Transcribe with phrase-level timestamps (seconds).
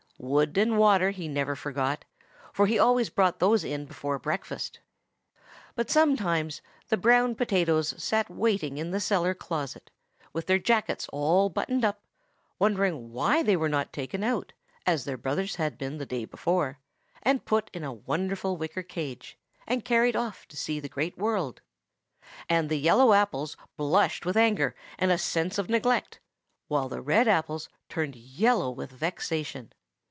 [0.23, 2.05] Wood and water he never forgot,
[2.53, 4.79] for he always brought those in before breakfast.
[5.73, 9.89] But sometimes the brown potatoes sat waiting in the cellar closet,
[10.31, 12.03] with their jackets all buttoned up,
[12.59, 14.53] wondering why they were not taken out,
[14.85, 16.77] as their brothers had been the day before,
[17.23, 21.61] and put in a wonderful wicker cage, and carried off to see the great world.
[22.47, 26.19] And the yellow apples blushed with anger and a sense of neglect;
[26.67, 29.73] while the red apples turned yellow with vexation.